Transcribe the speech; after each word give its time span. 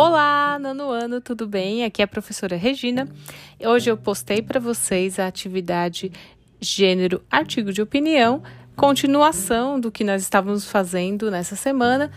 Olá, 0.00 0.60
nono 0.60 0.90
ano, 0.90 1.20
tudo 1.20 1.44
bem? 1.44 1.82
Aqui 1.82 2.00
é 2.00 2.04
a 2.04 2.06
professora 2.06 2.54
Regina. 2.54 3.08
Hoje 3.58 3.90
eu 3.90 3.96
postei 3.96 4.40
para 4.40 4.60
vocês 4.60 5.18
a 5.18 5.26
atividade 5.26 6.12
Gênero 6.60 7.20
Artigo 7.28 7.72
de 7.72 7.82
Opinião, 7.82 8.40
continuação 8.76 9.80
do 9.80 9.90
que 9.90 10.04
nós 10.04 10.22
estávamos 10.22 10.70
fazendo 10.70 11.32
nessa 11.32 11.56
semana, 11.56 12.12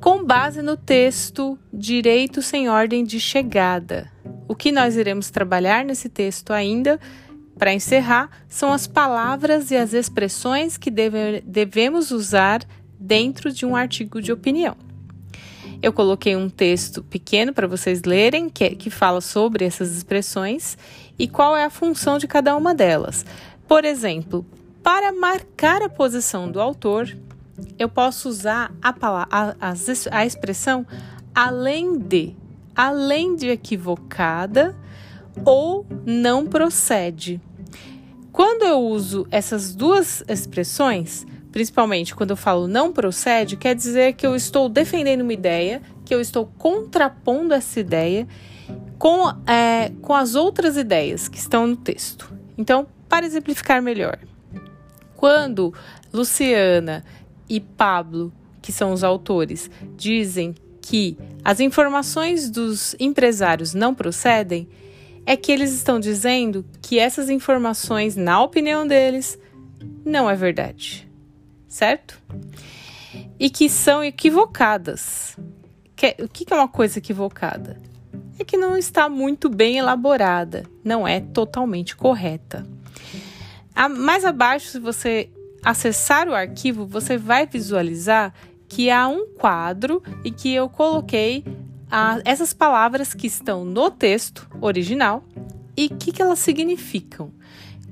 com 0.00 0.24
base 0.24 0.62
no 0.62 0.76
texto 0.76 1.58
Direito 1.72 2.40
sem 2.42 2.68
Ordem 2.68 3.02
de 3.02 3.18
Chegada. 3.18 4.08
O 4.46 4.54
que 4.54 4.70
nós 4.70 4.96
iremos 4.96 5.30
trabalhar 5.30 5.84
nesse 5.84 6.08
texto 6.08 6.52
ainda, 6.52 7.00
para 7.58 7.74
encerrar, 7.74 8.30
são 8.48 8.72
as 8.72 8.86
palavras 8.86 9.72
e 9.72 9.76
as 9.76 9.94
expressões 9.94 10.78
que 10.78 10.92
deve, 10.92 11.40
devemos 11.44 12.12
usar 12.12 12.64
dentro 13.00 13.52
de 13.52 13.66
um 13.66 13.74
artigo 13.74 14.22
de 14.22 14.30
opinião. 14.30 14.89
Eu 15.82 15.94
coloquei 15.94 16.36
um 16.36 16.50
texto 16.50 17.02
pequeno 17.02 17.54
para 17.54 17.66
vocês 17.66 18.02
lerem, 18.02 18.50
que, 18.50 18.70
que 18.70 18.90
fala 18.90 19.20
sobre 19.22 19.64
essas 19.64 19.96
expressões 19.96 20.76
e 21.18 21.26
qual 21.26 21.56
é 21.56 21.64
a 21.64 21.70
função 21.70 22.18
de 22.18 22.26
cada 22.26 22.54
uma 22.54 22.74
delas. 22.74 23.24
Por 23.66 23.84
exemplo, 23.84 24.44
para 24.82 25.10
marcar 25.12 25.80
a 25.80 25.88
posição 25.88 26.50
do 26.50 26.60
autor, 26.60 27.16
eu 27.78 27.88
posso 27.88 28.28
usar 28.28 28.72
a, 28.82 28.92
palavra, 28.92 29.56
a, 29.60 29.74
a 30.10 30.26
expressão 30.26 30.86
além 31.34 31.98
de, 31.98 32.36
além 32.74 33.34
de 33.34 33.48
equivocada 33.48 34.76
ou 35.44 35.86
não 36.04 36.46
procede. 36.46 37.40
Quando 38.32 38.64
eu 38.64 38.80
uso 38.80 39.26
essas 39.30 39.74
duas 39.74 40.22
expressões, 40.28 41.26
principalmente 41.52 42.14
quando 42.14 42.30
eu 42.30 42.36
falo 42.36 42.66
não 42.66 42.92
procede, 42.92 43.56
quer 43.56 43.74
dizer 43.74 44.14
que 44.14 44.26
eu 44.26 44.34
estou 44.34 44.68
defendendo 44.68 45.22
uma 45.22 45.32
ideia, 45.32 45.82
que 46.04 46.14
eu 46.14 46.20
estou 46.20 46.46
contrapondo 46.58 47.54
essa 47.54 47.80
ideia 47.80 48.26
com, 48.98 49.28
é, 49.46 49.90
com 50.00 50.14
as 50.14 50.34
outras 50.34 50.76
ideias 50.76 51.28
que 51.28 51.38
estão 51.38 51.66
no 51.66 51.76
texto. 51.76 52.32
Então, 52.56 52.86
para 53.08 53.26
exemplificar 53.26 53.82
melhor, 53.82 54.18
quando 55.16 55.74
Luciana 56.12 57.04
e 57.48 57.60
Pablo, 57.60 58.32
que 58.62 58.72
são 58.72 58.92
os 58.92 59.02
autores, 59.02 59.70
dizem 59.96 60.54
que 60.80 61.16
as 61.44 61.60
informações 61.60 62.50
dos 62.50 62.94
empresários 62.98 63.74
não 63.74 63.94
procedem, 63.94 64.68
é 65.26 65.36
que 65.36 65.52
eles 65.52 65.72
estão 65.72 66.00
dizendo 66.00 66.64
que 66.80 66.98
essas 66.98 67.28
informações, 67.28 68.16
na 68.16 68.42
opinião 68.42 68.86
deles, 68.86 69.38
não 70.04 70.28
é 70.28 70.34
verdade 70.34 71.09
certo? 71.70 72.20
E 73.38 73.48
que 73.48 73.70
são 73.70 74.04
equivocadas. 74.04 75.38
o 76.18 76.28
que 76.28 76.52
é 76.52 76.54
uma 76.54 76.68
coisa 76.68 76.98
equivocada? 76.98 77.80
É 78.38 78.44
que 78.44 78.56
não 78.56 78.76
está 78.76 79.08
muito 79.08 79.48
bem 79.48 79.78
elaborada, 79.78 80.64
não 80.84 81.06
é 81.06 81.20
totalmente 81.20 81.96
correta. 81.96 82.66
mais 83.88 84.24
abaixo, 84.24 84.66
se 84.66 84.78
você 84.78 85.30
acessar 85.62 86.28
o 86.28 86.34
arquivo, 86.34 86.86
você 86.86 87.16
vai 87.16 87.46
visualizar 87.46 88.34
que 88.68 88.90
há 88.90 89.08
um 89.08 89.26
quadro 89.26 90.02
e 90.24 90.30
que 90.30 90.52
eu 90.52 90.68
coloquei 90.68 91.44
essas 92.24 92.52
palavras 92.52 93.14
que 93.14 93.26
estão 93.26 93.64
no 93.64 93.90
texto 93.90 94.48
original 94.60 95.24
e 95.76 95.86
o 95.86 95.96
que, 95.96 96.12
que 96.12 96.22
elas 96.22 96.38
significam. 96.38 97.32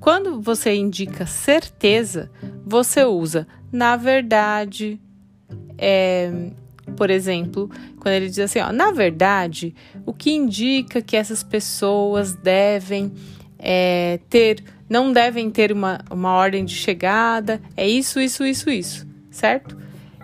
Quando 0.01 0.41
você 0.41 0.75
indica 0.75 1.27
certeza, 1.27 2.31
você 2.65 3.05
usa 3.05 3.47
na 3.73 3.97
verdade. 3.97 5.01
É, 5.77 6.51
por 6.97 7.11
exemplo, 7.11 7.71
quando 8.01 8.15
ele 8.15 8.29
diz 8.29 8.41
assim, 8.41 8.59
ó, 8.59 8.73
na 8.73 8.91
verdade, 8.91 9.75
o 10.05 10.13
que 10.13 10.33
indica 10.33 11.01
que 11.01 11.17
essas 11.17 11.43
pessoas 11.43 12.35
devem 12.35 13.13
é, 13.59 14.19
ter, 14.29 14.65
não 14.89 15.13
devem 15.13 15.51
ter 15.51 15.71
uma, 15.73 16.01
uma 16.11 16.33
ordem 16.33 16.65
de 16.65 16.75
chegada, 16.75 17.61
é 17.77 17.89
isso, 17.89 18.21
isso, 18.21 18.45
isso, 18.45 18.71
isso, 18.71 19.07
certo? 19.31 19.77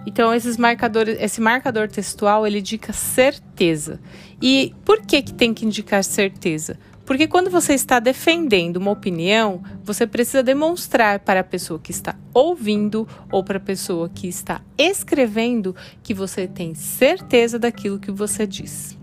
Então, 0.06 0.34
esses 0.34 0.56
marcadores, 0.56 1.16
esse 1.21 1.41
marcador 1.41 1.88
textual, 1.88 2.47
ele 2.47 2.59
indica 2.59 2.93
certeza. 2.93 3.99
E 4.41 4.75
por 4.84 5.00
que, 5.00 5.22
que 5.22 5.33
tem 5.33 5.54
que 5.54 5.65
indicar 5.65 6.04
certeza? 6.04 6.78
Porque 7.04 7.26
quando 7.26 7.50
você 7.50 7.75
está 7.75 8.00
defendendo 8.00 8.78
uma 8.78 8.91
opinião, 8.91 9.62
você 9.82 10.06
precisa 10.06 10.42
demonstrar 10.42 11.20
para 11.20 11.41
a 11.41 11.44
pessoa 11.44 11.78
que 11.78 11.91
está 11.91 12.16
ouvindo 12.32 13.06
ou 13.31 13.44
para 13.44 13.59
a 13.59 13.60
pessoa 13.60 14.09
que 14.09 14.26
está 14.26 14.62
escrevendo 14.78 15.76
que 16.03 16.15
você 16.15 16.48
tem 16.48 16.75
certeza 16.75 17.59
daquilo 17.59 17.98
que 17.98 18.10
você 18.10 18.47
diz. 18.47 18.97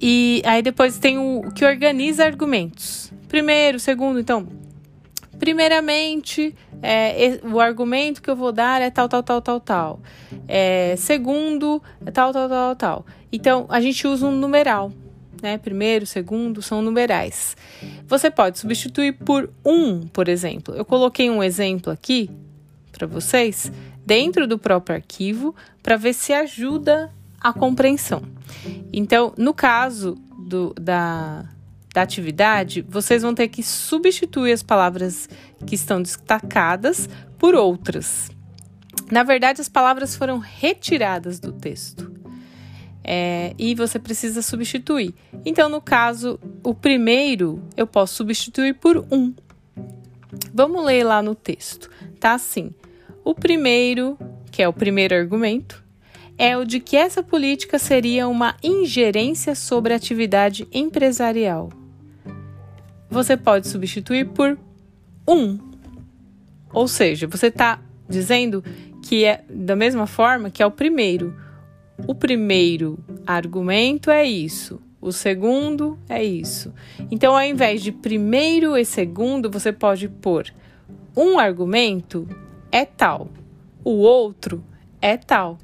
E 0.00 0.42
aí 0.44 0.62
depois 0.62 0.98
tem 0.98 1.18
o 1.18 1.50
que 1.54 1.64
organiza 1.64 2.24
argumentos. 2.24 3.10
Primeiro, 3.26 3.80
segundo, 3.80 4.20
então, 4.20 4.46
primeiramente, 5.38 6.54
é, 6.82 7.40
o 7.42 7.58
argumento 7.58 8.20
que 8.20 8.30
eu 8.30 8.36
vou 8.36 8.52
dar 8.52 8.82
é 8.82 8.90
tal, 8.90 9.08
tal, 9.08 9.22
tal, 9.22 9.40
tal, 9.40 9.60
tal. 9.60 10.00
É, 10.46 10.94
segundo, 10.96 11.82
é 12.04 12.10
tal, 12.10 12.32
tal, 12.32 12.48
tal, 12.48 12.76
tal. 12.76 13.06
Então, 13.32 13.66
a 13.68 13.80
gente 13.80 14.06
usa 14.06 14.26
um 14.26 14.32
numeral 14.32 14.92
né? 15.42 15.58
Primeiro, 15.58 16.06
segundo, 16.06 16.62
são 16.62 16.82
numerais. 16.82 17.56
Você 18.06 18.30
pode 18.30 18.58
substituir 18.58 19.12
por 19.12 19.50
um, 19.64 20.06
por 20.08 20.28
exemplo. 20.28 20.74
Eu 20.74 20.84
coloquei 20.84 21.30
um 21.30 21.42
exemplo 21.42 21.92
aqui 21.92 22.30
para 22.92 23.06
vocês 23.06 23.70
dentro 24.04 24.46
do 24.46 24.58
próprio 24.58 24.96
arquivo 24.96 25.54
para 25.82 25.96
ver 25.96 26.14
se 26.14 26.32
ajuda 26.32 27.12
a 27.40 27.52
compreensão. 27.52 28.22
Então, 28.92 29.32
no 29.36 29.54
caso 29.54 30.16
do, 30.38 30.74
da, 30.74 31.44
da 31.94 32.02
atividade, 32.02 32.84
vocês 32.88 33.22
vão 33.22 33.34
ter 33.34 33.48
que 33.48 33.62
substituir 33.62 34.52
as 34.52 34.62
palavras 34.62 35.28
que 35.66 35.74
estão 35.74 36.02
destacadas 36.02 37.08
por 37.38 37.54
outras. 37.54 38.30
Na 39.10 39.22
verdade, 39.22 39.60
as 39.60 39.68
palavras 39.68 40.16
foram 40.16 40.38
retiradas 40.38 41.38
do 41.38 41.52
texto 41.52 42.17
é, 43.10 43.54
e 43.58 43.74
você 43.74 43.98
precisa 43.98 44.42
substituir. 44.42 45.14
Então, 45.42 45.70
no 45.70 45.80
caso, 45.80 46.38
o 46.62 46.74
primeiro 46.74 47.62
eu 47.74 47.86
posso 47.86 48.16
substituir 48.16 48.74
por 48.74 48.98
um. 49.10 49.32
Vamos 50.52 50.84
ler 50.84 51.04
lá 51.04 51.22
no 51.22 51.34
texto. 51.34 51.88
Tá 52.20 52.34
assim: 52.34 52.70
o 53.24 53.34
primeiro, 53.34 54.18
que 54.52 54.62
é 54.62 54.68
o 54.68 54.74
primeiro 54.74 55.14
argumento, 55.14 55.82
é 56.36 56.54
o 56.58 56.66
de 56.66 56.80
que 56.80 56.98
essa 56.98 57.22
política 57.22 57.78
seria 57.78 58.28
uma 58.28 58.54
ingerência 58.62 59.54
sobre 59.54 59.94
a 59.94 59.96
atividade 59.96 60.68
empresarial. 60.70 61.70
Você 63.08 63.38
pode 63.38 63.68
substituir 63.68 64.26
por 64.26 64.58
um. 65.26 65.58
Ou 66.74 66.86
seja, 66.86 67.26
você 67.26 67.46
está 67.46 67.80
dizendo 68.06 68.62
que 69.02 69.24
é 69.24 69.42
da 69.48 69.74
mesma 69.74 70.06
forma 70.06 70.50
que 70.50 70.62
é 70.62 70.66
o 70.66 70.70
primeiro. 70.70 71.47
O 72.06 72.14
primeiro 72.14 72.98
argumento 73.26 74.10
é 74.10 74.24
isso, 74.24 74.80
o 75.00 75.12
segundo 75.12 75.98
é 76.08 76.22
isso. 76.22 76.72
Então, 77.10 77.36
ao 77.36 77.42
invés 77.42 77.82
de 77.82 77.92
primeiro 77.92 78.76
e 78.76 78.84
segundo, 78.84 79.50
você 79.50 79.72
pode 79.72 80.08
pôr 80.08 80.52
um 81.16 81.38
argumento 81.38 82.28
é 82.70 82.84
tal, 82.84 83.28
o 83.84 83.90
outro 83.90 84.64
é 85.00 85.16
tal. 85.16 85.58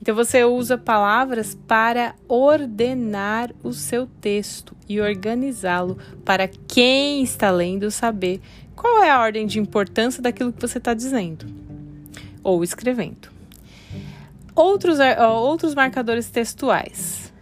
Então, 0.00 0.14
você 0.14 0.44
usa 0.44 0.76
palavras 0.76 1.54
para 1.66 2.14
ordenar 2.28 3.50
o 3.62 3.72
seu 3.72 4.06
texto 4.20 4.76
e 4.88 5.00
organizá-lo 5.00 5.98
para 6.24 6.48
quem 6.48 7.22
está 7.22 7.50
lendo 7.50 7.90
saber 7.90 8.40
qual 8.74 9.02
é 9.02 9.10
a 9.10 9.20
ordem 9.20 9.46
de 9.46 9.58
importância 9.58 10.22
daquilo 10.22 10.52
que 10.52 10.60
você 10.60 10.78
está 10.78 10.92
dizendo 10.92 11.46
ou 12.42 12.62
escrevendo. 12.62 13.33
Outros, 14.54 14.98
outros 15.18 15.74
marcadores 15.74 16.30
textuais. 16.30 17.32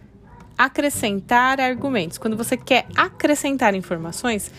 Acrescentar 0.57 1.59
argumentos. 1.59 2.17
Quando 2.17 2.35
você 2.35 2.57
quer 2.57 2.85
acrescentar 2.95 3.75
informações, 3.75 4.51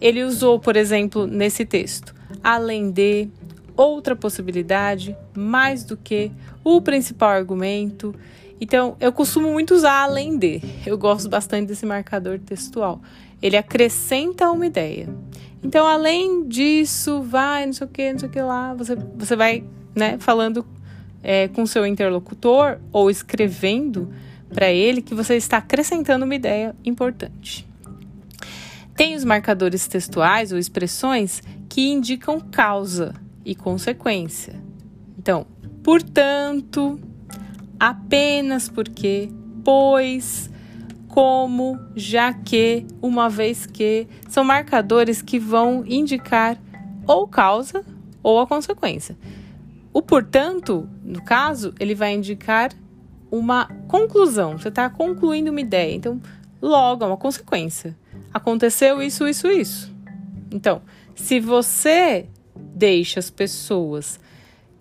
ele 0.00 0.24
usou, 0.24 0.58
por 0.58 0.76
exemplo, 0.76 1.26
nesse 1.26 1.64
texto, 1.64 2.14
além 2.42 2.90
de, 2.90 3.28
outra 3.76 4.14
possibilidade, 4.14 5.16
mais 5.34 5.84
do 5.84 5.96
que, 5.96 6.30
o 6.62 6.80
principal 6.82 7.30
argumento. 7.30 8.14
Então, 8.60 8.94
eu 9.00 9.10
costumo 9.10 9.50
muito 9.50 9.74
usar 9.74 10.02
além 10.02 10.36
de. 10.36 10.60
Eu 10.84 10.98
gosto 10.98 11.28
bastante 11.30 11.68
desse 11.68 11.86
marcador 11.86 12.38
textual. 12.38 13.00
Ele 13.40 13.56
acrescenta 13.56 14.50
uma 14.50 14.66
ideia. 14.66 15.08
Então, 15.62 15.86
além 15.86 16.46
disso, 16.46 17.22
vai, 17.22 17.64
não 17.64 17.72
sei 17.72 17.86
o 17.86 17.90
que, 17.90 18.12
não 18.12 18.18
sei 18.18 18.28
o 18.28 18.32
que 18.32 18.40
lá, 18.40 18.74
você, 18.74 18.96
você 19.16 19.34
vai 19.34 19.64
né, 19.94 20.16
falando 20.18 20.64
é, 21.22 21.48
com 21.48 21.66
seu 21.66 21.86
interlocutor 21.86 22.78
ou 22.92 23.10
escrevendo 23.10 24.12
para 24.52 24.70
ele 24.70 25.02
que 25.02 25.14
você 25.14 25.36
está 25.36 25.58
acrescentando 25.58 26.24
uma 26.24 26.34
ideia 26.34 26.74
importante. 26.84 27.66
Tem 28.96 29.14
os 29.14 29.24
marcadores 29.24 29.86
textuais 29.86 30.52
ou 30.52 30.58
expressões 30.58 31.42
que 31.68 31.88
indicam 31.88 32.40
causa 32.40 33.14
e 33.44 33.54
consequência. 33.54 34.54
Então, 35.18 35.46
portanto, 35.82 37.00
apenas 37.78 38.68
porque, 38.68 39.30
pois, 39.64 40.50
como, 41.08 41.78
já 41.96 42.32
que, 42.32 42.86
uma 43.00 43.28
vez 43.28 43.66
que, 43.66 44.06
são 44.28 44.44
marcadores 44.44 45.22
que 45.22 45.38
vão 45.38 45.84
indicar 45.86 46.58
ou 47.06 47.26
causa 47.26 47.84
ou 48.22 48.38
a 48.38 48.46
consequência. 48.46 49.16
O 49.92 50.00
portanto, 50.00 50.88
no 51.02 51.22
caso, 51.22 51.74
ele 51.80 51.94
vai 51.94 52.14
indicar 52.14 52.72
uma 53.30 53.66
conclusão. 53.88 54.58
Você 54.58 54.68
está 54.68 54.88
concluindo 54.88 55.50
uma 55.50 55.60
ideia. 55.60 55.94
Então, 55.94 56.20
logo, 56.60 57.04
é 57.04 57.06
uma 57.06 57.16
consequência. 57.16 57.96
Aconteceu 58.32 59.02
isso, 59.02 59.26
isso, 59.26 59.48
isso. 59.48 59.94
Então, 60.50 60.82
se 61.14 61.40
você 61.40 62.28
deixa 62.56 63.20
as 63.20 63.30
pessoas 63.30 64.18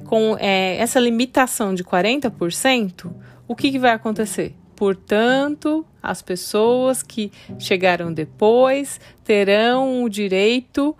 com 0.05 0.37
é, 0.39 0.77
essa 0.77 0.99
limitação 0.99 1.73
de 1.73 1.83
40%, 1.83 3.11
o 3.47 3.55
que, 3.55 3.71
que 3.71 3.79
vai 3.79 3.91
acontecer? 3.91 4.55
Portanto, 4.75 5.85
as 6.01 6.21
pessoas 6.21 7.03
que 7.03 7.31
chegaram 7.57 8.13
depois 8.13 8.99
terão 9.25 10.03
o 10.03 10.09
direito 10.09 10.95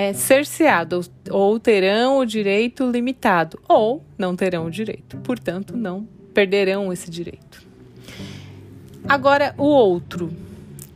é, 0.00 0.14
cerceado 0.14 1.02
ou 1.28 1.60
terão 1.60 2.20
o 2.20 2.24
direito 2.24 2.90
limitado 2.90 3.60
ou 3.68 4.02
não 4.16 4.34
terão 4.34 4.64
o 4.64 4.70
direito. 4.70 5.18
Portanto, 5.18 5.76
não 5.76 6.08
perderão 6.32 6.90
esse 6.90 7.10
direito. 7.10 7.62
Agora, 9.06 9.54
o 9.58 9.64
outro 9.64 10.32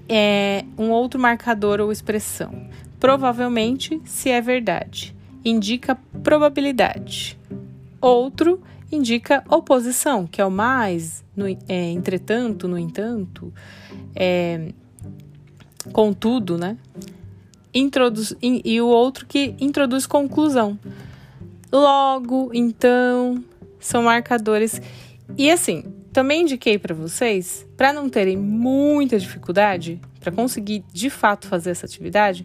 é 0.08 0.64
um 0.78 0.88
outro 0.88 1.20
marcador 1.20 1.80
ou 1.80 1.92
expressão. 1.92 2.66
Provavelmente, 2.98 4.00
se 4.06 4.30
é 4.30 4.40
verdade, 4.40 5.14
indica 5.44 5.98
probabilidade. 6.22 7.38
Outro 8.00 8.62
indica 8.90 9.44
oposição, 9.50 10.26
que 10.26 10.40
é 10.40 10.46
o 10.46 10.50
mais, 10.50 11.22
no, 11.36 11.46
é, 11.46 11.90
entretanto, 11.90 12.66
no 12.66 12.78
entanto, 12.78 13.52
é, 14.16 14.72
contudo, 15.92 16.56
né? 16.56 16.78
Introduz, 17.74 18.34
in, 18.40 18.60
e 18.64 18.80
o 18.80 18.86
outro 18.86 19.26
que 19.26 19.54
introduz 19.60 20.06
conclusão. 20.06 20.78
Logo, 21.72 22.50
então, 22.54 23.42
são 23.80 24.04
marcadores. 24.04 24.80
E 25.36 25.50
assim, 25.50 25.84
também 26.12 26.42
indiquei 26.42 26.78
para 26.78 26.94
vocês, 26.94 27.66
para 27.76 27.92
não 27.92 28.08
terem 28.08 28.36
muita 28.36 29.18
dificuldade, 29.18 30.00
para 30.20 30.30
conseguir 30.30 30.84
de 30.92 31.10
fato 31.10 31.48
fazer 31.48 31.70
essa 31.70 31.86
atividade, 31.86 32.44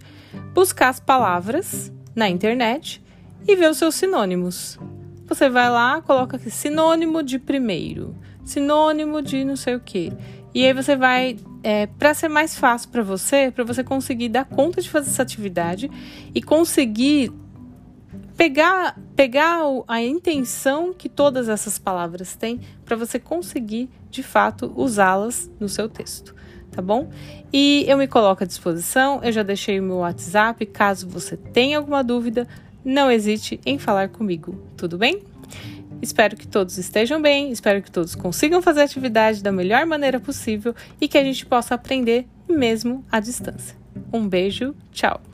buscar 0.54 0.90
as 0.90 1.00
palavras 1.00 1.92
na 2.16 2.28
internet 2.28 3.02
e 3.48 3.56
ver 3.56 3.70
os 3.70 3.78
seus 3.78 3.94
sinônimos. 3.96 4.80
Você 5.28 5.48
vai 5.48 5.70
lá, 5.70 6.02
coloca 6.02 6.38
aqui 6.38 6.50
sinônimo 6.50 7.22
de 7.22 7.38
primeiro, 7.38 8.16
sinônimo 8.44 9.22
de 9.22 9.46
não 9.46 9.56
sei 9.56 9.76
o 9.76 9.80
que. 9.80 10.12
E 10.54 10.66
aí 10.66 10.74
você 10.74 10.96
vai, 10.96 11.38
é, 11.64 11.88
para 11.88 12.14
ser 12.14 12.30
mais 12.30 12.58
fácil 12.58 12.90
para 12.90 13.04
você, 13.04 13.52
para 13.52 13.64
você 13.64 13.84
conseguir 13.84 14.30
dar 14.30 14.46
conta 14.46 14.82
de 14.82 14.90
fazer 14.90 15.10
essa 15.10 15.22
atividade 15.22 15.90
e 16.34 16.42
conseguir 16.42 17.32
pegar, 18.38 18.98
pegar 19.16 19.60
a 19.88 20.02
intenção 20.02 20.94
que 20.94 21.10
todas 21.10 21.50
essas 21.50 21.78
palavras 21.78 22.36
têm 22.36 22.62
para 22.86 22.96
você 22.96 23.20
conseguir 23.20 23.90
de 24.10 24.24
fato 24.24 24.72
usá-las 24.76 25.52
no 25.60 25.68
seu 25.68 25.90
texto, 25.90 26.34
tá 26.72 26.82
bom? 26.82 27.10
E 27.52 27.84
eu 27.88 27.98
me 27.98 28.08
coloco 28.08 28.44
à 28.44 28.48
disposição, 28.48 29.22
eu 29.24 29.32
já 29.32 29.44
deixei 29.44 29.80
o 29.80 29.84
meu 29.84 29.98
WhatsApp, 29.98 30.66
caso 30.68 31.08
você 31.08 31.36
tenha 31.36 31.78
alguma 31.78 32.04
dúvida, 32.04 32.48
não 32.84 33.12
hesite 33.12 33.60
em 33.66 33.78
falar 33.78 34.08
comigo, 34.10 34.58
tudo 34.78 34.98
bem? 34.98 35.22
Espero 36.02 36.36
que 36.36 36.48
todos 36.48 36.78
estejam 36.78 37.22
bem, 37.22 37.52
espero 37.52 37.82
que 37.82 37.92
todos 37.92 38.16
consigam 38.16 38.62
fazer 38.62 38.82
a 38.82 38.86
atividade 38.86 39.44
da 39.44 39.52
melhor 39.52 39.86
maneira 39.86 40.20
possível 40.20 40.74
e 41.00 41.08
que 41.08 41.18
a 41.18 41.24
gente 41.24 41.46
possa 41.46 41.76
aprender 41.76 42.26
mesmo 42.48 43.04
à 43.12 43.20
distância. 43.20 43.78
Um 44.12 44.28
beijo, 44.28 44.76
tchau! 44.92 45.29